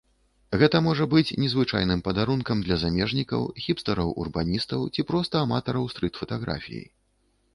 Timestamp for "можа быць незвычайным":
0.85-2.01